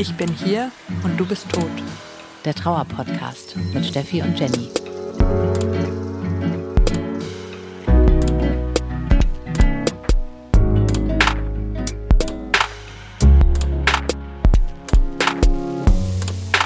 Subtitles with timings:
[0.00, 0.70] Ich bin hier
[1.02, 1.64] und du bist tot.
[2.44, 4.68] Der Trauerpodcast mit Steffi und Jenny.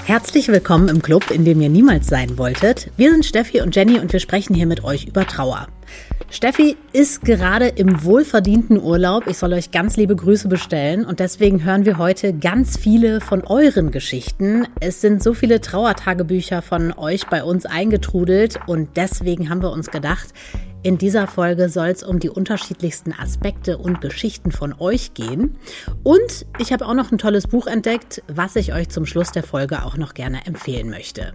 [0.05, 2.91] Herzlich willkommen im Club, in dem ihr niemals sein wolltet.
[2.99, 5.69] Wir sind Steffi und Jenny und wir sprechen hier mit euch über Trauer.
[6.33, 9.27] Steffi ist gerade im wohlverdienten Urlaub.
[9.27, 13.45] Ich soll euch ganz liebe Grüße bestellen und deswegen hören wir heute ganz viele von
[13.45, 14.67] euren Geschichten.
[14.81, 19.91] Es sind so viele Trauertagebücher von euch bei uns eingetrudelt und deswegen haben wir uns
[19.91, 20.29] gedacht,
[20.83, 25.59] in dieser Folge soll es um die unterschiedlichsten Aspekte und Geschichten von euch gehen.
[26.03, 29.43] Und ich habe auch noch ein tolles Buch entdeckt, was ich euch zum Schluss der
[29.43, 31.35] Folge auch noch gerne empfehlen möchte.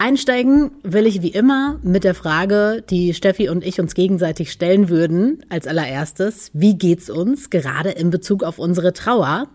[0.00, 4.88] Einsteigen will ich wie immer mit der Frage, die Steffi und ich uns gegenseitig stellen
[4.88, 6.50] würden, als allererstes.
[6.54, 9.48] Wie geht's uns gerade in Bezug auf unsere Trauer?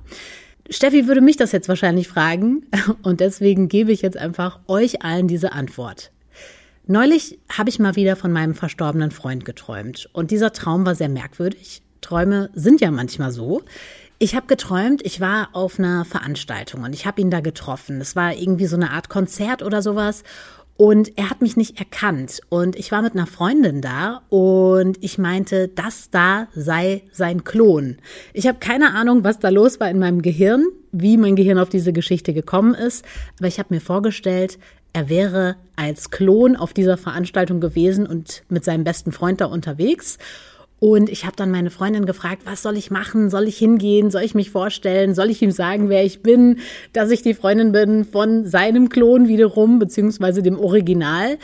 [0.69, 2.67] Steffi würde mich das jetzt wahrscheinlich fragen
[3.01, 6.11] und deswegen gebe ich jetzt einfach euch allen diese Antwort.
[6.85, 11.09] Neulich habe ich mal wieder von meinem verstorbenen Freund geträumt und dieser Traum war sehr
[11.09, 11.81] merkwürdig.
[12.01, 13.63] Träume sind ja manchmal so.
[14.17, 17.99] Ich habe geträumt, ich war auf einer Veranstaltung und ich habe ihn da getroffen.
[17.99, 20.23] Es war irgendwie so eine Art Konzert oder sowas.
[20.77, 22.41] Und er hat mich nicht erkannt.
[22.49, 27.97] Und ich war mit einer Freundin da und ich meinte, das da sei sein Klon.
[28.33, 31.69] Ich habe keine Ahnung, was da los war in meinem Gehirn, wie mein Gehirn auf
[31.69, 33.05] diese Geschichte gekommen ist.
[33.39, 34.59] Aber ich habe mir vorgestellt,
[34.91, 40.17] er wäre als Klon auf dieser Veranstaltung gewesen und mit seinem besten Freund da unterwegs.
[40.85, 43.31] Und ich habe dann meine Freundin gefragt, was soll ich machen?
[43.31, 44.11] Soll ich hingehen?
[44.11, 45.15] Soll ich mich vorstellen?
[45.15, 46.59] Soll ich ihm sagen, wer ich bin?
[46.93, 51.39] Dass ich die Freundin bin von seinem Klon wiederum, beziehungsweise dem Original.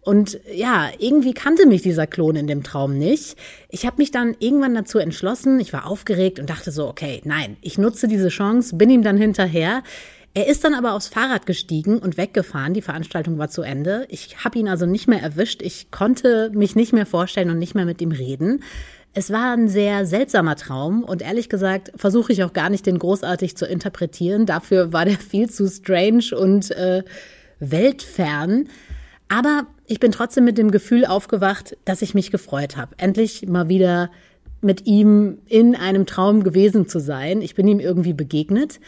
[0.00, 3.36] Und ja, irgendwie kannte mich dieser Klon in dem Traum nicht.
[3.68, 7.58] Ich habe mich dann irgendwann dazu entschlossen, ich war aufgeregt und dachte so, okay, nein,
[7.60, 9.82] ich nutze diese Chance, bin ihm dann hinterher.
[10.32, 12.72] Er ist dann aber aufs Fahrrad gestiegen und weggefahren.
[12.72, 14.06] Die Veranstaltung war zu Ende.
[14.10, 15.60] Ich habe ihn also nicht mehr erwischt.
[15.60, 18.62] Ich konnte mich nicht mehr vorstellen und nicht mehr mit ihm reden.
[19.12, 23.00] Es war ein sehr seltsamer Traum und ehrlich gesagt versuche ich auch gar nicht, den
[23.00, 24.46] großartig zu interpretieren.
[24.46, 27.02] Dafür war der viel zu strange und äh,
[27.58, 28.68] weltfern.
[29.26, 33.68] Aber ich bin trotzdem mit dem Gefühl aufgewacht, dass ich mich gefreut habe, endlich mal
[33.68, 34.10] wieder
[34.60, 37.42] mit ihm in einem Traum gewesen zu sein.
[37.42, 38.78] Ich bin ihm irgendwie begegnet.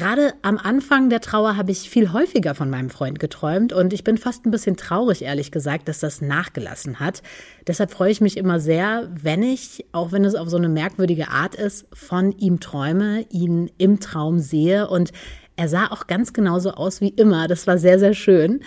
[0.00, 4.02] Gerade am Anfang der Trauer habe ich viel häufiger von meinem Freund geträumt und ich
[4.02, 7.22] bin fast ein bisschen traurig, ehrlich gesagt, dass das nachgelassen hat.
[7.66, 11.28] Deshalb freue ich mich immer sehr, wenn ich, auch wenn es auf so eine merkwürdige
[11.28, 15.12] Art ist, von ihm träume, ihn im Traum sehe und
[15.56, 17.46] er sah auch ganz genauso aus wie immer.
[17.46, 18.60] Das war sehr, sehr schön.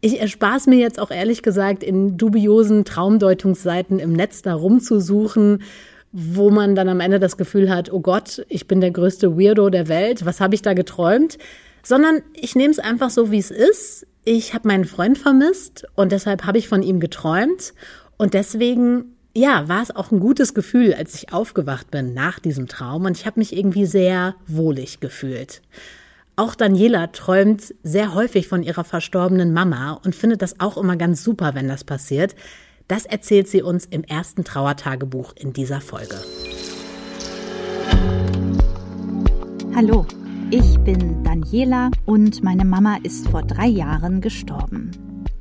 [0.00, 5.62] Ich erspare es mir jetzt auch ehrlich gesagt, in dubiosen Traumdeutungsseiten im Netz da rumzusuchen
[6.12, 9.70] wo man dann am Ende das Gefühl hat, oh Gott, ich bin der größte Weirdo
[9.70, 11.38] der Welt, was habe ich da geträumt?
[11.82, 14.06] Sondern ich nehme es einfach so, wie es ist.
[14.24, 17.72] Ich habe meinen Freund vermisst und deshalb habe ich von ihm geträumt.
[18.18, 22.68] Und deswegen, ja, war es auch ein gutes Gefühl, als ich aufgewacht bin nach diesem
[22.68, 23.06] Traum.
[23.06, 25.62] Und ich habe mich irgendwie sehr wohlig gefühlt.
[26.36, 31.22] Auch Daniela träumt sehr häufig von ihrer verstorbenen Mama und findet das auch immer ganz
[31.22, 32.34] super, wenn das passiert.
[32.90, 36.16] Das erzählt sie uns im ersten Trauertagebuch in dieser Folge.
[39.76, 40.04] Hallo,
[40.50, 44.90] ich bin Daniela und meine Mama ist vor drei Jahren gestorben.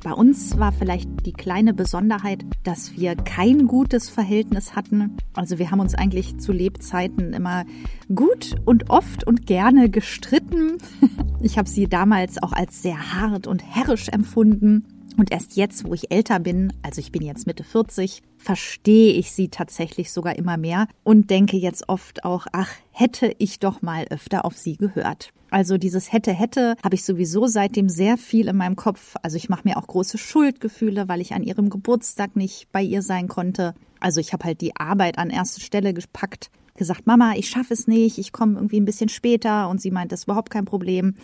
[0.03, 5.17] Bei uns war vielleicht die kleine Besonderheit, dass wir kein gutes Verhältnis hatten.
[5.33, 7.65] Also wir haben uns eigentlich zu Lebzeiten immer
[8.13, 10.77] gut und oft und gerne gestritten.
[11.41, 14.98] Ich habe sie damals auch als sehr hart und herrisch empfunden.
[15.19, 19.33] Und erst jetzt, wo ich älter bin, also ich bin jetzt Mitte 40, verstehe ich
[19.33, 24.05] sie tatsächlich sogar immer mehr und denke jetzt oft auch, ach, hätte ich doch mal
[24.11, 25.33] öfter auf sie gehört.
[25.49, 29.15] Also dieses hätte, hätte habe ich sowieso seitdem sehr viel in meinem Kopf.
[29.21, 33.01] Also ich mache mir auch große Schuldgefühle, weil ich an ihrem Geburtstag nicht bei ihr
[33.01, 33.75] sein konnte.
[33.99, 37.87] Also ich habe halt die Arbeit an erste Stelle gepackt, gesagt, Mama, ich schaffe es
[37.87, 41.15] nicht, ich komme irgendwie ein bisschen später und sie meint, das ist überhaupt kein Problem.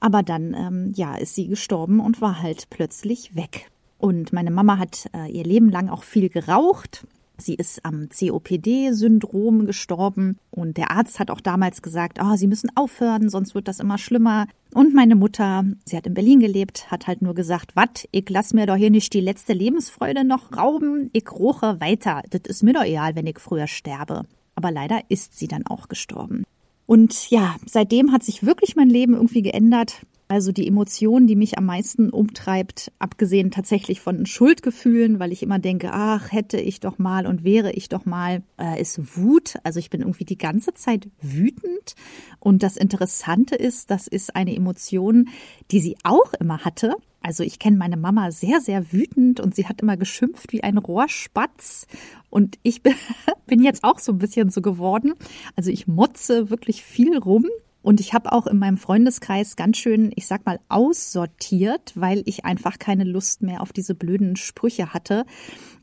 [0.00, 3.70] Aber dann, ähm, ja, ist sie gestorben und war halt plötzlich weg.
[3.98, 7.06] Und meine Mama hat äh, ihr Leben lang auch viel geraucht.
[7.40, 12.70] Sie ist am COPD-Syndrom gestorben und der Arzt hat auch damals gesagt, oh, Sie müssen
[12.74, 14.46] aufhören, sonst wird das immer schlimmer.
[14.74, 18.54] Und meine Mutter, sie hat in Berlin gelebt, hat halt nur gesagt, wat, ich lass
[18.54, 22.22] mir doch hier nicht die letzte Lebensfreude noch rauben, ich roche weiter.
[22.30, 24.24] Das ist mir doch egal, wenn ich früher sterbe.
[24.56, 26.42] Aber leider ist sie dann auch gestorben.
[26.88, 30.06] Und ja, seitdem hat sich wirklich mein Leben irgendwie geändert.
[30.26, 35.58] Also die Emotion, die mich am meisten umtreibt, abgesehen tatsächlich von Schuldgefühlen, weil ich immer
[35.58, 39.56] denke, ach, hätte ich doch mal und wäre ich doch mal, äh, ist Wut.
[39.64, 41.94] Also ich bin irgendwie die ganze Zeit wütend.
[42.40, 45.28] Und das Interessante ist, das ist eine Emotion,
[45.70, 46.94] die sie auch immer hatte.
[47.20, 50.78] Also ich kenne meine Mama sehr, sehr wütend und sie hat immer geschimpft wie ein
[50.78, 51.86] Rohrspatz.
[52.30, 52.82] Und ich
[53.46, 55.14] bin jetzt auch so ein bisschen so geworden.
[55.56, 57.46] Also ich motze wirklich viel rum
[57.88, 62.44] und ich habe auch in meinem Freundeskreis ganz schön, ich sag mal, aussortiert, weil ich
[62.44, 65.24] einfach keine Lust mehr auf diese blöden Sprüche hatte.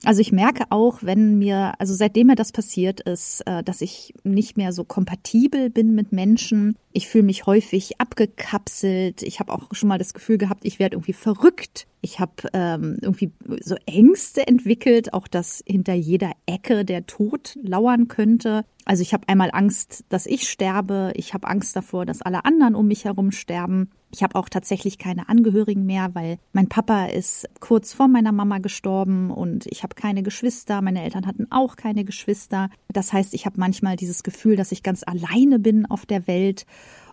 [0.04, 4.14] Also ich merke auch, wenn mir, also seitdem mir das passiert ist, äh, dass ich
[4.24, 6.76] nicht mehr so kompatibel bin mit Menschen.
[6.94, 9.24] Ich fühle mich häufig abgekapselt.
[9.24, 11.88] Ich habe auch schon mal das Gefühl gehabt, ich werde irgendwie verrückt.
[12.02, 13.32] Ich habe ähm, irgendwie
[13.64, 18.64] so Ängste entwickelt, auch dass hinter jeder Ecke der Tod lauern könnte.
[18.86, 21.12] Also ich habe einmal Angst, dass ich sterbe.
[21.16, 23.90] Ich habe Angst davor, dass alle anderen um mich herum sterben.
[24.12, 28.60] Ich habe auch tatsächlich keine Angehörigen mehr, weil mein Papa ist kurz vor meiner Mama
[28.60, 30.82] gestorben und ich habe keine Geschwister.
[30.82, 32.70] Meine Eltern hatten auch keine Geschwister.
[32.88, 36.68] Das heißt, ich habe manchmal dieses Gefühl, dass ich ganz alleine bin auf der Welt.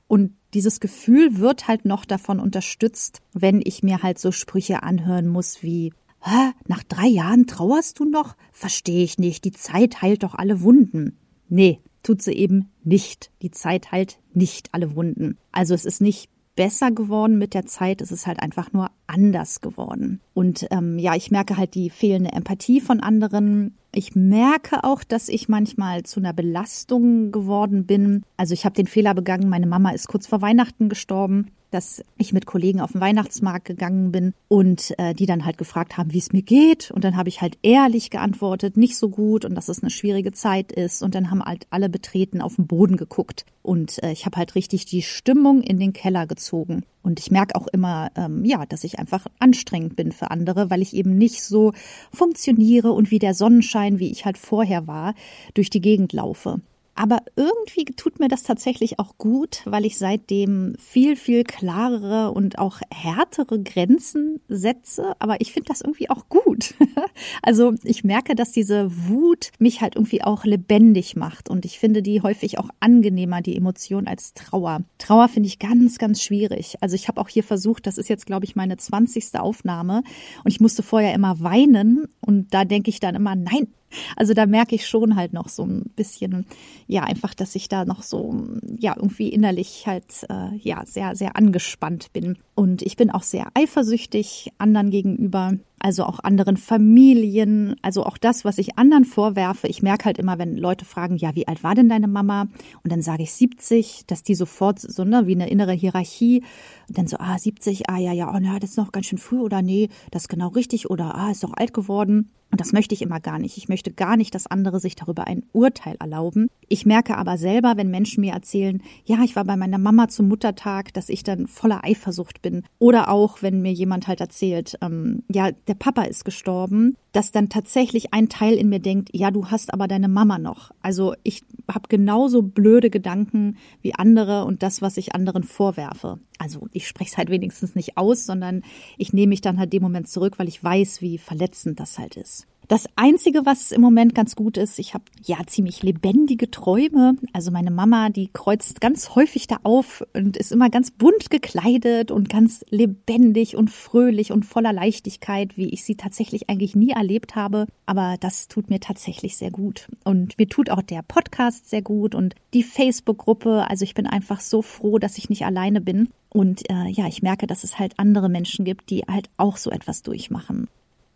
[0.07, 5.27] Und dieses Gefühl wird halt noch davon unterstützt, wenn ich mir halt so Sprüche anhören
[5.27, 8.37] muss wie Hä, nach drei Jahren trauerst du noch?
[8.53, 9.45] Verstehe ich nicht.
[9.45, 11.19] Die Zeit heilt doch alle Wunden.
[11.55, 13.31] Nee, tut sie eben nicht.
[13.43, 15.37] Die Zeit heilt nicht alle Wunden.
[15.53, 19.61] Also es ist nicht besser geworden mit der Zeit, es ist halt einfach nur anders
[19.61, 20.23] geworden.
[20.33, 23.77] Und ähm, ja, ich merke halt die fehlende Empathie von anderen.
[23.95, 28.23] Ich merke auch, dass ich manchmal zu einer Belastung geworden bin.
[28.39, 32.33] Also ich habe den Fehler begangen, meine Mama ist kurz vor Weihnachten gestorben dass ich
[32.33, 36.19] mit Kollegen auf den Weihnachtsmarkt gegangen bin und äh, die dann halt gefragt haben, wie
[36.19, 36.91] es mir geht.
[36.91, 40.33] Und dann habe ich halt ehrlich geantwortet, nicht so gut und dass es eine schwierige
[40.33, 41.03] Zeit ist.
[41.03, 43.45] Und dann haben halt alle betreten auf den Boden geguckt.
[43.63, 46.85] Und äh, ich habe halt richtig die Stimmung in den Keller gezogen.
[47.03, 50.83] Und ich merke auch immer, ähm, ja, dass ich einfach anstrengend bin für andere, weil
[50.83, 51.73] ich eben nicht so
[52.13, 55.15] funktioniere und wie der Sonnenschein, wie ich halt vorher war,
[55.55, 56.61] durch die Gegend laufe.
[56.95, 62.59] Aber irgendwie tut mir das tatsächlich auch gut, weil ich seitdem viel, viel klarere und
[62.59, 65.15] auch härtere Grenzen setze.
[65.19, 66.75] Aber ich finde das irgendwie auch gut.
[67.43, 71.49] also ich merke, dass diese Wut mich halt irgendwie auch lebendig macht.
[71.49, 74.83] Und ich finde die häufig auch angenehmer, die Emotion, als Trauer.
[74.99, 76.77] Trauer finde ich ganz, ganz schwierig.
[76.81, 80.03] Also ich habe auch hier versucht, das ist jetzt, glaube ich, meine zwanzigste Aufnahme.
[80.45, 82.09] Und ich musste vorher immer weinen.
[82.21, 83.69] Und da denke ich dann immer, nein,
[84.17, 86.47] also da merke ich schon halt noch so ein bisschen,
[86.87, 88.35] ja, einfach, dass ich da noch so,
[88.79, 92.39] ja, irgendwie innerlich halt, äh, ja, sehr, sehr angespannt bin.
[92.55, 98.45] Und ich bin auch sehr eifersüchtig anderen gegenüber also auch anderen Familien, also auch das,
[98.45, 99.67] was ich anderen vorwerfe.
[99.67, 102.49] Ich merke halt immer, wenn Leute fragen, ja, wie alt war denn deine Mama?
[102.85, 106.45] Und dann sage ich 70, dass die sofort so, ne, wie eine innere Hierarchie.
[106.89, 109.19] Und dann so, ah, 70, ah, ja, ja, oh, na, das ist noch ganz schön
[109.19, 112.31] früh oder nee, das ist genau richtig oder ah, ist doch alt geworden.
[112.53, 113.57] Und das möchte ich immer gar nicht.
[113.57, 116.49] Ich möchte gar nicht, dass andere sich darüber ein Urteil erlauben.
[116.69, 120.29] Ich merke aber selber, wenn Menschen mir erzählen, ja, ich war bei meiner Mama zum
[120.29, 122.63] Muttertag, dass ich dann voller Eifersucht bin.
[122.79, 127.49] Oder auch, wenn mir jemand halt erzählt, ähm, ja, der Papa ist gestorben, dass dann
[127.49, 130.71] tatsächlich ein Teil in mir denkt, ja, du hast aber deine Mama noch.
[130.83, 136.19] Also ich habe genauso blöde Gedanken wie andere und das, was ich anderen vorwerfe.
[136.37, 138.65] Also ich spreche es halt wenigstens nicht aus, sondern
[138.99, 142.19] ich nehme mich dann halt dem Moment zurück, weil ich weiß, wie verletzend das halt
[142.19, 142.47] ist.
[142.69, 147.17] Das Einzige, was im Moment ganz gut ist, ich habe ja ziemlich lebendige Träume.
[147.33, 152.11] Also meine Mama, die kreuzt ganz häufig da auf und ist immer ganz bunt gekleidet
[152.11, 157.35] und ganz lebendig und fröhlich und voller Leichtigkeit, wie ich sie tatsächlich eigentlich nie erlebt
[157.35, 157.67] habe.
[157.85, 159.89] Aber das tut mir tatsächlich sehr gut.
[160.05, 163.69] Und mir tut auch der Podcast sehr gut und die Facebook-Gruppe.
[163.69, 166.09] Also ich bin einfach so froh, dass ich nicht alleine bin.
[166.31, 169.71] Und äh, ja, ich merke, dass es halt andere Menschen gibt, die halt auch so
[169.71, 170.69] etwas durchmachen.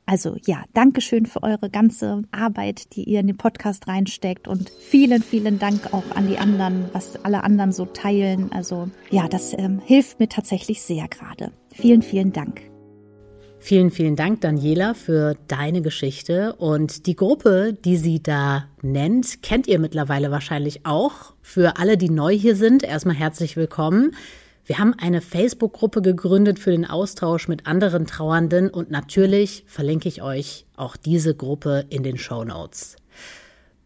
[0.06, 5.20] Also ja, Dankeschön für eure ganze Arbeit, die ihr in den Podcast reinsteckt und vielen,
[5.20, 8.52] vielen Dank auch an die anderen, was alle anderen so teilen.
[8.52, 11.50] Also ja, das ähm, hilft mir tatsächlich sehr gerade.
[11.72, 12.62] Vielen, vielen Dank.
[13.58, 16.54] Vielen, vielen Dank, Daniela, für deine Geschichte.
[16.54, 21.34] Und die Gruppe, die sie da nennt, kennt ihr mittlerweile wahrscheinlich auch.
[21.42, 24.12] Für alle, die neu hier sind, erstmal herzlich willkommen.
[24.66, 30.23] Wir haben eine Facebook-Gruppe gegründet für den Austausch mit anderen Trauernden und natürlich verlinke ich
[30.23, 32.96] euch auch diese Gruppe in den Show Notes.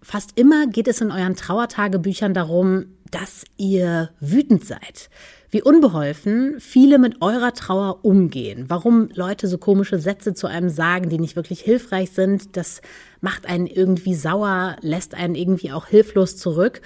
[0.01, 5.11] Fast immer geht es in euren Trauertagebüchern darum, dass ihr wütend seid.
[5.51, 8.65] Wie unbeholfen viele mit eurer Trauer umgehen.
[8.69, 12.81] Warum Leute so komische Sätze zu einem sagen, die nicht wirklich hilfreich sind, das
[13.21, 16.81] macht einen irgendwie sauer, lässt einen irgendwie auch hilflos zurück.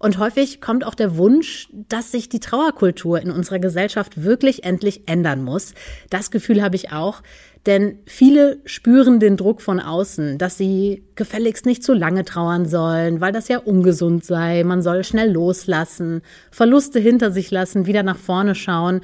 [0.00, 5.06] Und häufig kommt auch der Wunsch, dass sich die Trauerkultur in unserer Gesellschaft wirklich endlich
[5.06, 5.74] ändern muss.
[6.08, 7.22] Das Gefühl habe ich auch.
[7.66, 13.20] Denn viele spüren den Druck von außen, dass sie gefälligst nicht zu lange trauern sollen,
[13.20, 14.64] weil das ja ungesund sei.
[14.64, 19.02] Man soll schnell loslassen, Verluste hinter sich lassen, wieder nach vorne schauen.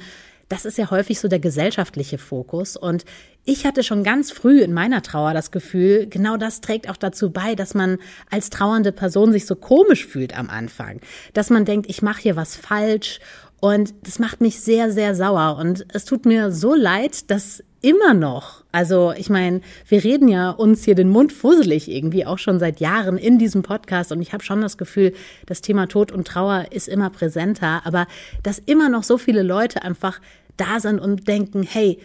[0.49, 2.75] Das ist ja häufig so der gesellschaftliche Fokus.
[2.75, 3.05] Und
[3.47, 7.31] ich hatte schon ganz früh in meiner Trauer das Gefühl, genau das trägt auch dazu
[7.31, 7.97] bei, dass man
[8.29, 10.99] als trauernde Person sich so komisch fühlt am Anfang.
[11.33, 13.19] Dass man denkt, ich mache hier was falsch.
[13.61, 15.57] Und das macht mich sehr, sehr sauer.
[15.59, 20.49] Und es tut mir so leid, dass immer noch, also ich meine, wir reden ja
[20.49, 24.33] uns hier den Mund fusselig irgendwie auch schon seit Jahren in diesem Podcast und ich
[24.33, 25.13] habe schon das Gefühl,
[25.45, 28.07] das Thema Tod und Trauer ist immer präsenter, aber
[28.41, 30.19] dass immer noch so viele Leute einfach
[30.57, 31.99] da sind und denken, hey,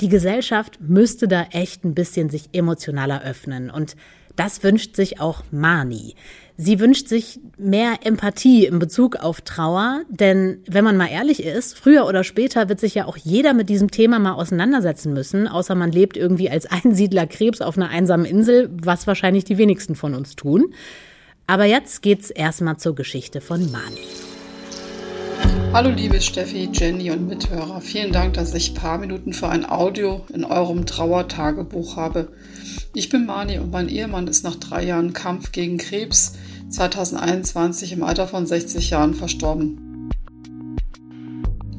[0.00, 3.96] die Gesellschaft müsste da echt ein bisschen sich emotionaler öffnen und
[4.36, 6.16] das wünscht sich auch Mani.
[6.56, 11.76] Sie wünscht sich mehr Empathie in Bezug auf Trauer, denn wenn man mal ehrlich ist,
[11.76, 15.74] früher oder später wird sich ja auch jeder mit diesem Thema mal auseinandersetzen müssen, außer
[15.74, 20.14] man lebt irgendwie als Einsiedler Krebs auf einer einsamen Insel, was wahrscheinlich die wenigsten von
[20.14, 20.74] uns tun.
[21.46, 24.33] Aber jetzt geht's erstmal zur Geschichte von Mani.
[25.74, 27.80] Hallo liebe Steffi, Jenny und Mithörer.
[27.80, 32.28] Vielen Dank, dass ich ein paar Minuten für ein Audio in eurem Trauertagebuch habe.
[32.94, 36.34] Ich bin Mani und mein Ehemann ist nach drei Jahren Kampf gegen Krebs
[36.68, 40.10] 2021 im Alter von 60 Jahren verstorben.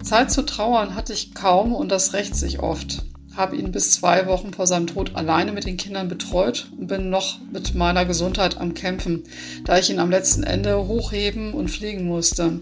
[0.04, 3.06] Zeit zu trauern hatte ich kaum und das rächt sich oft.
[3.34, 7.10] Habe ihn bis zwei Wochen vor seinem Tod alleine mit den Kindern betreut und bin
[7.10, 9.24] noch mit meiner Gesundheit am Kämpfen,
[9.64, 12.60] da ich ihn am letzten Ende hochheben und fliegen musste.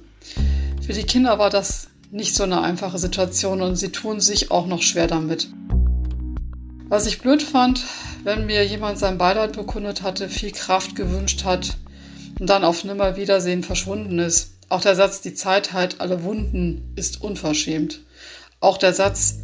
[0.85, 4.67] Für die Kinder war das nicht so eine einfache Situation und sie tun sich auch
[4.67, 5.47] noch schwer damit.
[6.89, 7.85] Was ich blöd fand,
[8.25, 11.77] wenn mir jemand sein Beileid bekundet hatte, viel Kraft gewünscht hat
[12.37, 14.55] und dann auf Nimmerwiedersehen verschwunden ist.
[14.67, 18.01] Auch der Satz, die Zeit heilt alle Wunden, ist unverschämt.
[18.59, 19.39] Auch der Satz,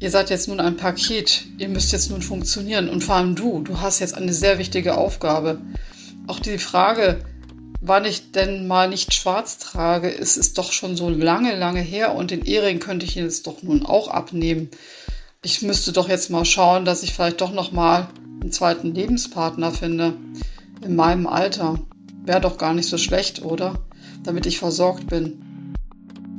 [0.00, 3.60] ihr seid jetzt nun ein Paket, ihr müsst jetzt nun funktionieren und vor allem du,
[3.60, 5.60] du hast jetzt eine sehr wichtige Aufgabe.
[6.26, 7.20] Auch die Frage,
[7.80, 12.14] wann ich denn mal nicht schwarz trage, ist es doch schon so lange, lange her
[12.14, 14.70] und den Ehering könnte ich jetzt doch nun auch abnehmen
[15.42, 18.08] ich müsste doch jetzt mal schauen, dass ich vielleicht doch noch mal
[18.40, 20.14] einen zweiten Lebenspartner finde.
[20.82, 21.78] In meinem Alter.
[22.24, 23.74] Wäre doch gar nicht so schlecht, oder?
[24.24, 25.74] Damit ich versorgt bin.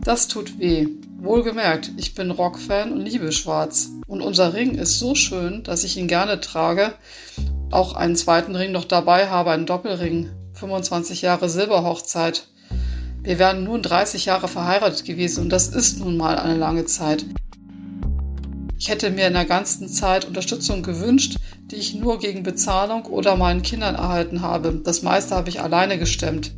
[0.03, 0.87] Das tut weh.
[1.21, 3.89] Wohlgemerkt, ich bin Rockfan und liebe Schwarz.
[4.07, 6.93] Und unser Ring ist so schön, dass ich ihn gerne trage.
[7.71, 10.29] Auch einen zweiten Ring noch dabei habe, einen Doppelring.
[10.59, 12.47] 25 Jahre Silberhochzeit.
[13.23, 17.25] Wir wären nun 30 Jahre verheiratet gewesen und das ist nun mal eine lange Zeit.
[18.77, 21.37] Ich hätte mir in der ganzen Zeit Unterstützung gewünscht,
[21.71, 24.81] die ich nur gegen Bezahlung oder meinen Kindern erhalten habe.
[24.83, 26.51] Das meiste habe ich alleine gestemmt.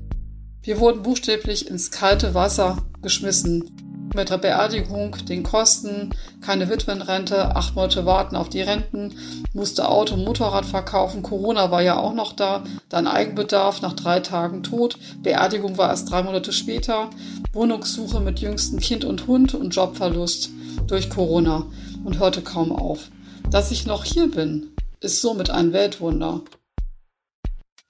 [0.63, 3.90] Wir wurden buchstäblich ins kalte Wasser geschmissen.
[4.13, 9.15] Mit der Beerdigung, den Kosten, keine Witwenrente, acht Monate warten auf die Renten,
[9.53, 14.19] musste Auto und Motorrad verkaufen, Corona war ja auch noch da, dann Eigenbedarf nach drei
[14.19, 17.09] Tagen tot, Beerdigung war erst drei Monate später,
[17.53, 20.49] Wohnungssuche mit jüngstem Kind und Hund und Jobverlust
[20.87, 21.67] durch Corona
[22.03, 23.09] und hörte kaum auf.
[23.49, 26.41] Dass ich noch hier bin, ist somit ein Weltwunder.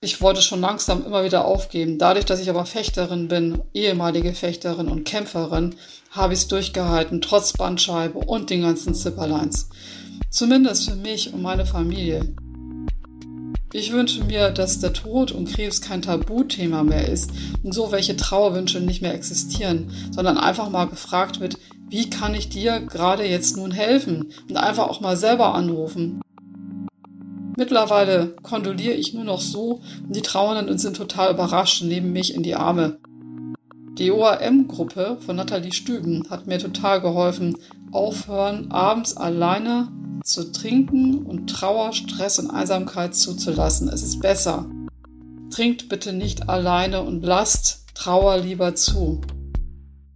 [0.03, 1.99] Ich wollte schon langsam immer wieder aufgeben.
[1.99, 5.75] Dadurch, dass ich aber Fechterin bin, ehemalige Fechterin und Kämpferin,
[6.09, 9.69] habe ich es durchgehalten, trotz Bandscheibe und den ganzen Zipperlines.
[10.31, 12.33] Zumindest für mich und meine Familie.
[13.73, 17.29] Ich wünsche mir, dass der Tod und Krebs kein Tabuthema mehr ist
[17.61, 22.49] und so welche Trauerwünsche nicht mehr existieren, sondern einfach mal gefragt wird, wie kann ich
[22.49, 24.33] dir gerade jetzt nun helfen?
[24.49, 26.21] Und einfach auch mal selber anrufen.
[27.61, 32.33] Mittlerweile kondoliere ich nur noch so und die Trauernden sind total überrascht und nehmen mich
[32.33, 32.97] in die Arme.
[33.99, 37.55] Die OAM-Gruppe von Nathalie Stüben hat mir total geholfen,
[37.91, 39.89] aufhören, abends alleine
[40.23, 43.89] zu trinken und Trauer, Stress und Einsamkeit zuzulassen.
[43.89, 44.65] Es ist besser.
[45.51, 49.21] Trinkt bitte nicht alleine und lasst Trauer lieber zu.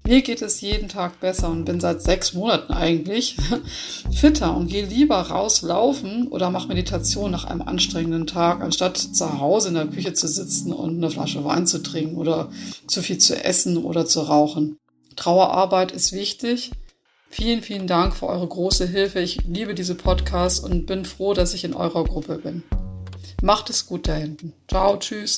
[0.05, 3.37] Mir geht es jeden Tag besser und bin seit sechs Monaten eigentlich
[4.11, 9.69] fitter und gehe lieber rauslaufen oder mache Meditation nach einem anstrengenden Tag, anstatt zu Hause
[9.69, 12.51] in der Küche zu sitzen und eine Flasche Wein zu trinken oder
[12.85, 14.77] zu viel zu essen oder zu rauchen.
[15.15, 16.69] Trauerarbeit ist wichtig.
[17.31, 19.21] Vielen, vielen Dank für eure große Hilfe.
[19.21, 22.63] Ich liebe diese Podcasts und bin froh, dass ich in eurer Gruppe bin.
[23.41, 24.53] Macht es gut da hinten.
[24.67, 25.37] Ciao, tschüss.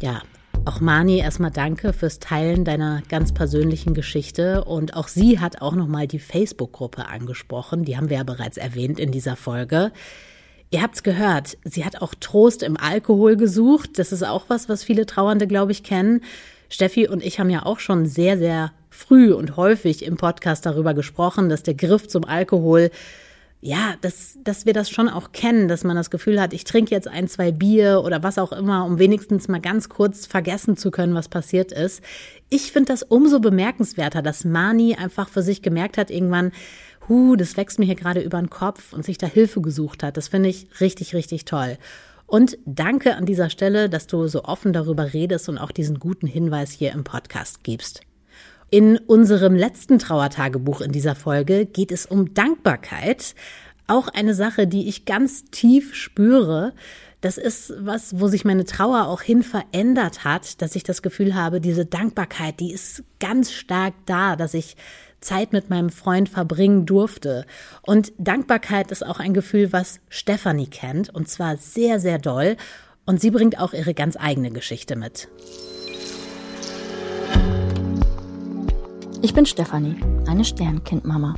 [0.00, 0.22] Ja,
[0.66, 4.64] auch Mani, erstmal danke fürs Teilen deiner ganz persönlichen Geschichte.
[4.64, 7.84] Und auch sie hat auch nochmal die Facebook-Gruppe angesprochen.
[7.84, 9.92] Die haben wir ja bereits erwähnt in dieser Folge.
[10.70, 13.98] Ihr habt's gehört, sie hat auch Trost im Alkohol gesucht.
[13.98, 16.22] Das ist auch was, was viele Trauernde, glaube ich, kennen.
[16.68, 20.94] Steffi und ich haben ja auch schon sehr, sehr früh und häufig im Podcast darüber
[20.94, 22.90] gesprochen, dass der Griff zum Alkohol
[23.66, 26.94] ja, dass, dass wir das schon auch kennen, dass man das Gefühl hat, ich trinke
[26.94, 30.90] jetzt ein, zwei Bier oder was auch immer, um wenigstens mal ganz kurz vergessen zu
[30.90, 32.02] können, was passiert ist.
[32.50, 36.52] Ich finde das umso bemerkenswerter, dass Mani einfach für sich gemerkt hat, irgendwann,
[37.08, 40.18] hu, das wächst mir hier gerade über den Kopf und sich da Hilfe gesucht hat.
[40.18, 41.78] Das finde ich richtig, richtig toll.
[42.26, 46.26] Und danke an dieser Stelle, dass du so offen darüber redest und auch diesen guten
[46.26, 48.02] Hinweis hier im Podcast gibst.
[48.74, 53.36] In unserem letzten Trauertagebuch in dieser Folge geht es um Dankbarkeit.
[53.86, 56.72] Auch eine Sache, die ich ganz tief spüre.
[57.20, 61.36] Das ist was, wo sich meine Trauer auch hin verändert hat, dass ich das Gefühl
[61.36, 64.76] habe, diese Dankbarkeit, die ist ganz stark da, dass ich
[65.20, 67.46] Zeit mit meinem Freund verbringen durfte.
[67.82, 72.56] Und Dankbarkeit ist auch ein Gefühl, was Stefanie kennt, und zwar sehr, sehr doll.
[73.06, 75.28] Und sie bringt auch ihre ganz eigene Geschichte mit.
[79.24, 81.34] Ich bin Stefanie, eine Sternkindmama.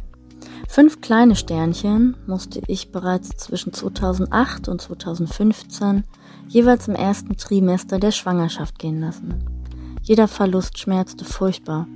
[0.69, 6.03] Fünf kleine Sternchen musste ich bereits zwischen 2008 und 2015
[6.49, 9.45] jeweils im ersten Trimester der Schwangerschaft gehen lassen.
[10.03, 11.87] Jeder Verlust schmerzte furchtbar.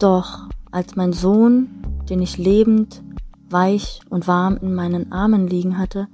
[0.00, 1.68] Doch als mein Sohn,
[2.10, 3.04] den ich lebend,
[3.48, 6.08] weich und warm in meinen Armen liegen hatte,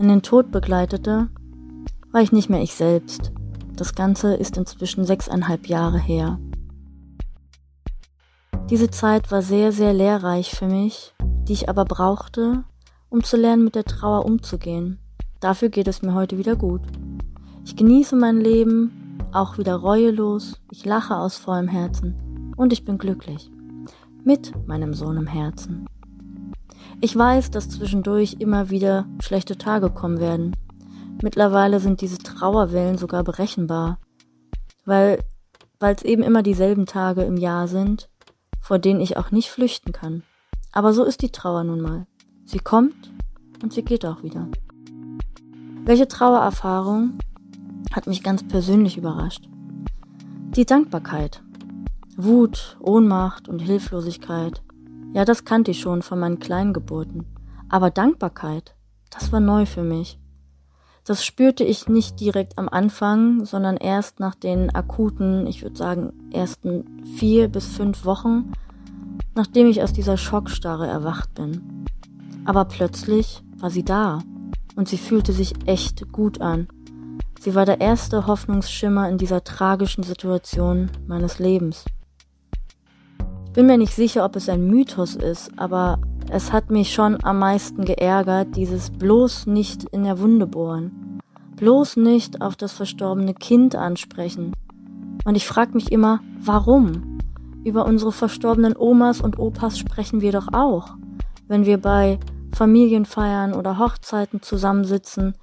[0.00, 1.28] in den Tod begleitete,
[2.10, 3.30] war ich nicht mehr ich selbst.
[3.76, 6.40] Das Ganze ist inzwischen sechseinhalb Jahre her.
[8.72, 11.12] Diese Zeit war sehr, sehr lehrreich für mich,
[11.46, 12.64] die ich aber brauchte,
[13.10, 14.98] um zu lernen, mit der Trauer umzugehen.
[15.40, 16.80] Dafür geht es mir heute wieder gut.
[17.66, 22.96] Ich genieße mein Leben, auch wieder reuelos, ich lache aus vollem Herzen und ich bin
[22.96, 23.50] glücklich.
[24.24, 25.84] Mit meinem Sohn im Herzen.
[27.02, 30.56] Ich weiß, dass zwischendurch immer wieder schlechte Tage kommen werden.
[31.22, 33.98] Mittlerweile sind diese Trauerwellen sogar berechenbar,
[34.86, 35.18] weil
[35.78, 38.08] es eben immer dieselben Tage im Jahr sind
[38.72, 40.22] vor denen ich auch nicht flüchten kann.
[40.72, 42.06] Aber so ist die Trauer nun mal.
[42.46, 43.12] Sie kommt
[43.62, 44.48] und sie geht auch wieder.
[45.84, 47.18] Welche Trauererfahrung
[47.94, 49.46] hat mich ganz persönlich überrascht?
[50.56, 51.42] Die Dankbarkeit.
[52.16, 54.62] Wut, Ohnmacht und Hilflosigkeit.
[55.12, 57.26] Ja, das kannte ich schon von meinen kleinen Geburten.
[57.68, 58.74] Aber Dankbarkeit,
[59.10, 60.18] das war neu für mich.
[61.04, 66.30] Das spürte ich nicht direkt am Anfang, sondern erst nach den akuten, ich würde sagen,
[66.32, 68.52] ersten vier bis fünf Wochen,
[69.34, 71.86] nachdem ich aus dieser Schockstarre erwacht bin.
[72.44, 74.20] Aber plötzlich war sie da
[74.76, 76.68] und sie fühlte sich echt gut an.
[77.40, 81.84] Sie war der erste Hoffnungsschimmer in dieser tragischen Situation meines Lebens.
[83.46, 85.98] Ich bin mir nicht sicher, ob es ein Mythos ist, aber
[86.30, 91.20] es hat mich schon am meisten geärgert, dieses bloß nicht in der Wunde bohren.
[91.56, 94.52] Bloß nicht auf das verstorbene Kind ansprechen.
[95.24, 97.11] Und ich frage mich immer, warum?
[97.64, 100.96] Über unsere verstorbenen Omas und Opas sprechen wir doch auch.
[101.46, 102.18] Wenn wir bei
[102.54, 105.34] Familienfeiern oder Hochzeiten zusammensitzen,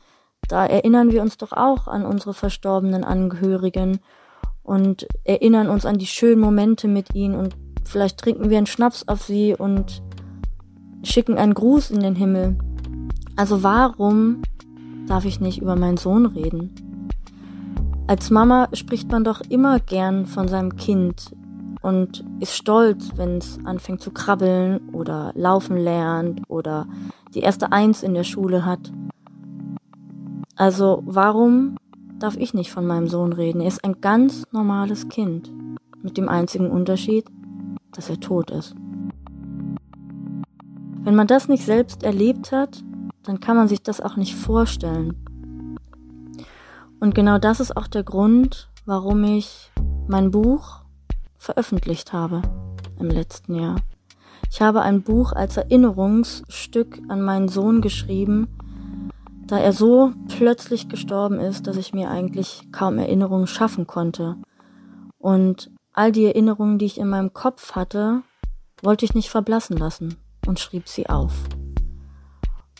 [0.47, 3.99] da erinnern wir uns doch auch an unsere verstorbenen Angehörigen
[4.63, 7.55] und erinnern uns an die schönen Momente mit ihnen und
[7.85, 10.01] vielleicht trinken wir einen Schnaps auf sie und
[11.03, 12.57] schicken einen Gruß in den Himmel.
[13.35, 14.41] Also warum
[15.07, 16.75] darf ich nicht über meinen Sohn reden?
[18.07, 21.31] Als Mama spricht man doch immer gern von seinem Kind
[21.81, 26.87] und ist stolz, wenn es anfängt zu krabbeln oder laufen lernt oder
[27.33, 28.91] die erste Eins in der Schule hat.
[30.55, 31.77] Also warum
[32.19, 33.61] darf ich nicht von meinem Sohn reden?
[33.61, 35.51] Er ist ein ganz normales Kind
[36.01, 37.25] mit dem einzigen Unterschied,
[37.93, 38.75] dass er tot ist.
[41.03, 42.83] Wenn man das nicht selbst erlebt hat,
[43.23, 45.15] dann kann man sich das auch nicht vorstellen.
[46.99, 49.71] Und genau das ist auch der Grund, warum ich
[50.07, 50.81] mein Buch
[51.39, 52.43] veröffentlicht habe
[52.99, 53.77] im letzten Jahr.
[54.51, 58.47] Ich habe ein Buch als Erinnerungsstück an meinen Sohn geschrieben,
[59.47, 64.35] da er so plötzlich gestorben ist, dass ich mir eigentlich kaum Erinnerungen schaffen konnte.
[65.17, 68.21] Und all die Erinnerungen, die ich in meinem Kopf hatte,
[68.83, 70.15] wollte ich nicht verblassen lassen
[70.47, 71.33] und schrieb sie auf.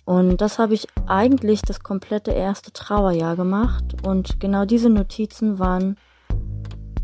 [0.06, 5.98] Und das habe ich eigentlich das komplette erste Trauerjahr gemacht und genau diese Notizen waren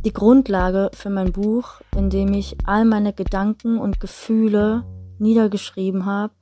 [0.05, 4.85] die Grundlage für mein Buch, in dem ich all meine Gedanken und Gefühle
[5.17, 6.33] niedergeschrieben habe,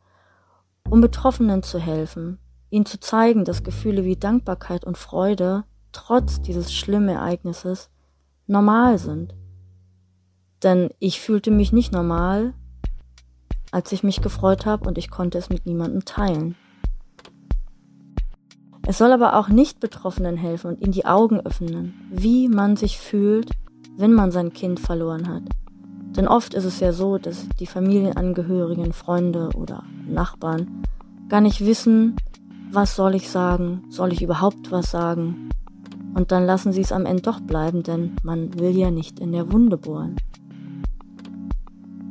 [0.89, 6.73] um Betroffenen zu helfen, ihnen zu zeigen, dass Gefühle wie Dankbarkeit und Freude trotz dieses
[6.73, 7.89] schlimmen Ereignisses
[8.47, 9.33] normal sind.
[10.61, 12.53] Denn ich fühlte mich nicht normal,
[13.71, 16.57] als ich mich gefreut habe und ich konnte es mit niemandem teilen.
[18.85, 23.49] Es soll aber auch Nicht-Betroffenen helfen und ihnen die Augen öffnen, wie man sich fühlt,
[23.97, 25.43] wenn man sein Kind verloren hat.
[26.15, 30.83] Denn oft ist es ja so, dass die Familienangehörigen, Freunde oder Nachbarn
[31.29, 32.15] gar nicht wissen,
[32.71, 35.49] was soll ich sagen, soll ich überhaupt was sagen.
[36.13, 39.31] Und dann lassen sie es am Ende doch bleiben, denn man will ja nicht in
[39.31, 40.17] der Wunde bohren.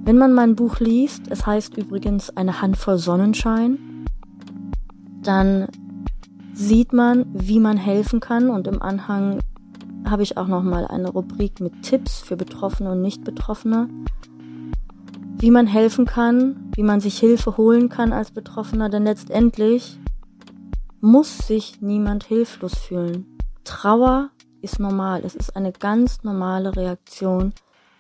[0.04, 3.78] Wenn man mein Buch liest, es heißt übrigens eine Handvoll Sonnenschein,
[5.22, 5.68] dann
[6.52, 9.40] sieht man, wie man helfen kann und im Anhang
[10.08, 13.88] habe ich auch noch mal eine Rubrik mit Tipps für Betroffene und Nicht-Betroffene,
[15.38, 19.98] wie man helfen kann, wie man sich Hilfe holen kann als Betroffener, denn letztendlich
[21.00, 23.38] muss sich niemand hilflos fühlen.
[23.64, 27.52] Trauer ist normal, es ist eine ganz normale Reaktion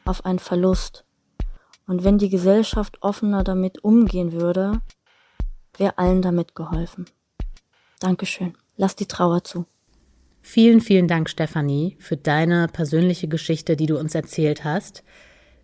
[0.04, 1.04] auf einen Verlust.
[1.86, 4.80] Und wenn die Gesellschaft offener damit umgehen würde,
[5.76, 7.06] wäre allen damit geholfen.
[8.02, 8.54] Dankeschön.
[8.76, 9.66] Lass die Trauer zu.
[10.40, 15.04] Vielen, vielen Dank, Stefanie, für deine persönliche Geschichte, die du uns erzählt hast.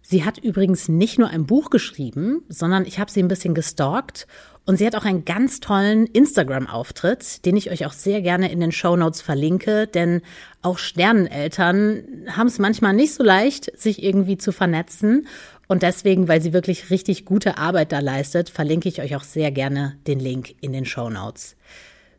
[0.03, 4.29] Sie hat übrigens nicht nur ein Buch geschrieben, sondern ich habe sie ein bisschen gestalkt
[4.65, 8.61] und sie hat auch einen ganz tollen Instagram-Auftritt, den ich euch auch sehr gerne in
[8.61, 10.23] den Show Notes verlinke, denn
[10.63, 15.27] auch Sterneneltern haben es manchmal nicht so leicht, sich irgendwie zu vernetzen.
[15.67, 19.51] Und deswegen, weil sie wirklich richtig gute Arbeit da leistet, verlinke ich euch auch sehr
[19.51, 21.57] gerne den Link in den Show Notes.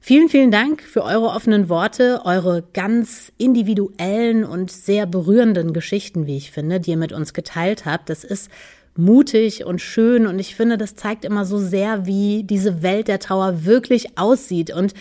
[0.02, 6.38] Vielen, vielen Dank für eure offenen Worte, eure ganz individuellen und sehr berührenden Geschichten, wie
[6.38, 8.10] ich finde, die ihr mit uns geteilt habt.
[8.10, 8.50] Das ist
[8.96, 13.20] mutig und schön und ich finde, das zeigt immer so sehr, wie diese Welt der
[13.20, 14.94] Trauer wirklich aussieht und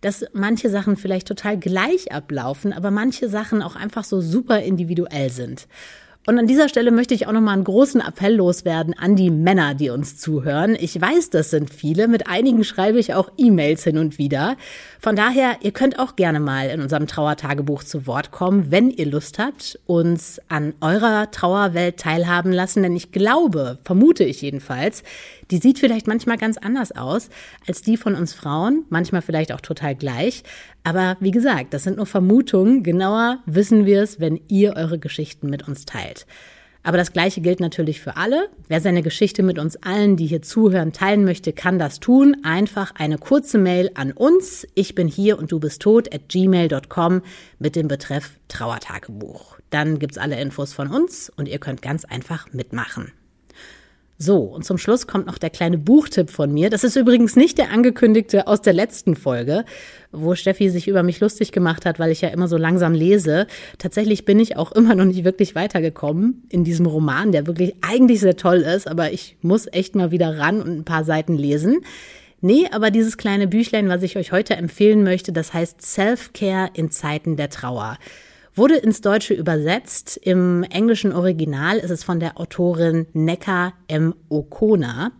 [0.00, 5.30] dass manche Sachen vielleicht total gleich ablaufen, aber manche Sachen auch einfach so super individuell
[5.30, 5.66] sind.
[6.26, 9.74] Und an dieser Stelle möchte ich auch nochmal einen großen Appell loswerden an die Männer,
[9.74, 10.74] die uns zuhören.
[10.78, 12.08] Ich weiß, das sind viele.
[12.08, 14.56] Mit einigen schreibe ich auch E-Mails hin und wieder.
[15.00, 19.04] Von daher, ihr könnt auch gerne mal in unserem Trauertagebuch zu Wort kommen, wenn ihr
[19.04, 22.82] Lust habt, uns an eurer Trauerwelt teilhaben lassen.
[22.82, 25.02] Denn ich glaube, vermute ich jedenfalls,
[25.50, 27.28] die sieht vielleicht manchmal ganz anders aus
[27.66, 30.42] als die von uns Frauen, manchmal vielleicht auch total gleich.
[30.82, 32.82] Aber wie gesagt, das sind nur Vermutungen.
[32.82, 36.26] Genauer wissen wir es, wenn ihr eure Geschichten mit uns teilt.
[36.86, 38.50] Aber das Gleiche gilt natürlich für alle.
[38.68, 42.36] Wer seine Geschichte mit uns allen, die hier zuhören, teilen möchte, kann das tun.
[42.42, 44.66] Einfach eine kurze Mail an uns.
[44.74, 47.22] Ich bin hier und du bist tot at gmail.com
[47.58, 49.56] mit dem Betreff Trauertagebuch.
[49.70, 53.12] Dann gibt's alle Infos von uns und ihr könnt ganz einfach mitmachen.
[54.16, 56.70] So, und zum Schluss kommt noch der kleine Buchtipp von mir.
[56.70, 59.64] Das ist übrigens nicht der angekündigte aus der letzten Folge,
[60.12, 63.48] wo Steffi sich über mich lustig gemacht hat, weil ich ja immer so langsam lese.
[63.78, 68.20] Tatsächlich bin ich auch immer noch nicht wirklich weitergekommen in diesem Roman, der wirklich eigentlich
[68.20, 71.80] sehr toll ist, aber ich muss echt mal wieder ran und ein paar Seiten lesen.
[72.40, 76.90] Nee, aber dieses kleine Büchlein, was ich euch heute empfehlen möchte, das heißt Self-Care in
[76.90, 77.98] Zeiten der Trauer.
[78.54, 80.16] Wurde ins Deutsche übersetzt.
[80.16, 84.14] Im englischen Original ist es von der Autorin Necker M.
[84.28, 85.12] Okona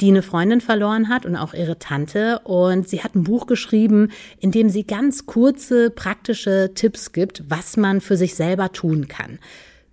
[0.00, 2.40] die eine Freundin verloren hat und auch ihre Tante.
[2.40, 4.10] Und sie hat ein Buch geschrieben,
[4.40, 9.38] in dem sie ganz kurze, praktische Tipps gibt, was man für sich selber tun kann.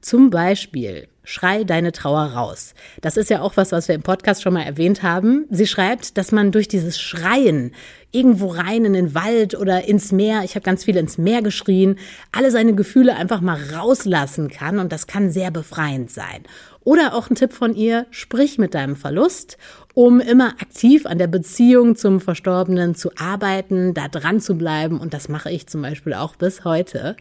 [0.01, 2.73] Zum Beispiel, schrei deine Trauer raus.
[3.01, 5.45] Das ist ja auch was, was wir im Podcast schon mal erwähnt haben.
[5.51, 7.75] Sie schreibt, dass man durch dieses Schreien
[8.11, 11.97] irgendwo rein in den Wald oder ins Meer, ich habe ganz viel ins Meer geschrien,
[12.31, 16.43] alle seine Gefühle einfach mal rauslassen kann und das kann sehr befreiend sein.
[16.83, 19.57] Oder auch ein Tipp von ihr, sprich mit deinem Verlust,
[19.93, 25.13] um immer aktiv an der Beziehung zum Verstorbenen zu arbeiten, da dran zu bleiben und
[25.13, 27.15] das mache ich zum Beispiel auch bis heute.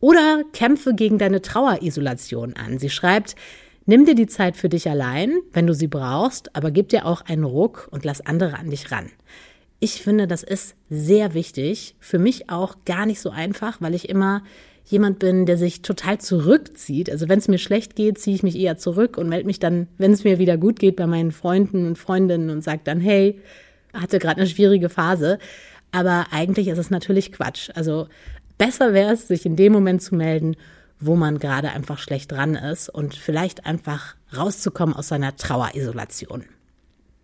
[0.00, 2.78] Oder kämpfe gegen deine Trauerisolation an.
[2.78, 3.36] Sie schreibt,
[3.86, 7.22] nimm dir die Zeit für dich allein, wenn du sie brauchst, aber gib dir auch
[7.22, 9.10] einen Ruck und lass andere an dich ran.
[9.84, 11.96] Ich finde, das ist sehr wichtig.
[11.98, 14.44] Für mich auch gar nicht so einfach, weil ich immer
[14.84, 17.10] jemand bin, der sich total zurückzieht.
[17.10, 19.88] Also wenn es mir schlecht geht, ziehe ich mich eher zurück und melde mich dann,
[19.98, 23.40] wenn es mir wieder gut geht, bei meinen Freunden und Freundinnen und sage dann, hey,
[23.92, 25.40] hatte gerade eine schwierige Phase.
[25.90, 27.70] Aber eigentlich ist es natürlich Quatsch.
[27.74, 28.06] Also
[28.58, 30.54] Besser wäre es, sich in dem Moment zu melden,
[31.00, 36.44] wo man gerade einfach schlecht dran ist und vielleicht einfach rauszukommen aus seiner Trauerisolation.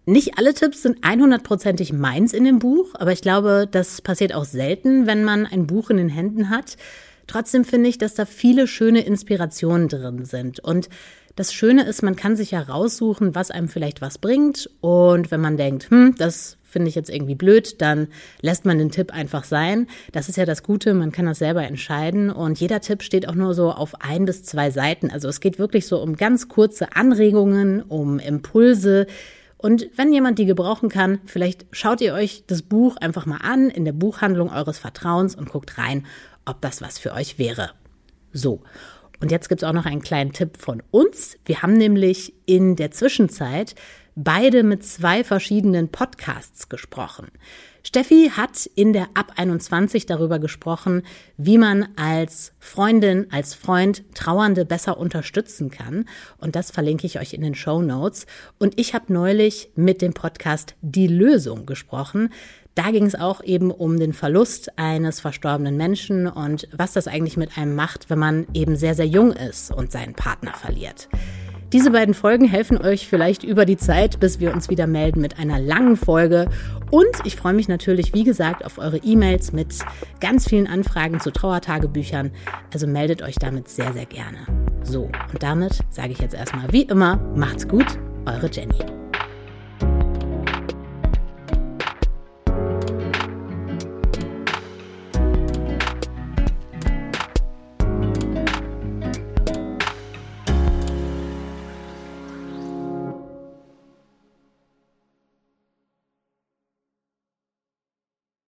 [0.09, 4.47] Nicht alle Tipps sind 100%ig meins in dem Buch, aber ich glaube, das passiert auch
[4.47, 6.79] selten, wenn man ein Buch in den Händen hat.
[7.27, 10.61] Trotzdem finde ich, dass da viele schöne Inspirationen drin sind.
[10.61, 10.88] Und
[11.37, 14.71] das Schöne ist, man kann sich ja raussuchen, was einem vielleicht was bringt.
[14.81, 18.09] Und wenn man denkt, hm, das finde ich jetzt irgendwie blöd, dann
[18.40, 19.88] lässt man den Tipp einfach sein.
[20.12, 23.35] Das ist ja das Gute, man kann das selber entscheiden und jeder Tipp steht auch
[23.35, 25.11] nur so auf ein bis zwei Seiten.
[25.11, 29.07] Also es geht wirklich so um ganz kurze Anregungen, um Impulse,
[29.59, 33.71] Und wenn jemand die gebrauchen kann, vielleicht schaut ihr euch das Buch einfach mal an
[33.71, 36.07] in der Buchhandlung eures Vertrauens und guckt rein,
[36.47, 37.73] ob das was für euch wäre.
[38.33, 38.62] So.
[39.21, 41.38] Und jetzt gibt es auch noch einen kleinen Tipp von uns.
[41.44, 43.75] Wir haben nämlich in der Zwischenzeit
[44.14, 47.27] beide mit zwei verschiedenen Podcasts gesprochen.
[47.88, 51.05] Steffi hat in der Ab 21 darüber gesprochen,
[51.38, 56.05] wie man als Freundin, als Freund Trauernde besser unterstützen kann.
[56.37, 58.27] Und das verlinke ich euch in den Show Notes.
[58.59, 62.29] Und ich habe neulich mit dem Podcast Die Lösung gesprochen.
[62.74, 67.38] Da ging es auch eben um den Verlust eines verstorbenen Menschen und was das eigentlich
[67.38, 71.09] mit einem macht, wenn man eben sehr, sehr jung ist und seinen Partner verliert.
[71.72, 75.38] Diese beiden Folgen helfen euch vielleicht über die Zeit, bis wir uns wieder melden mit
[75.38, 76.48] einer langen Folge.
[76.90, 79.74] Und ich freue mich natürlich, wie gesagt, auf eure E-Mails mit
[80.18, 82.31] ganz vielen Anfragen zu Trauertagebüchern.
[82.72, 84.38] Also meldet euch damit sehr, sehr gerne.
[84.83, 88.97] So, und damit sage ich jetzt erstmal wie immer, macht's gut, eure Jenny.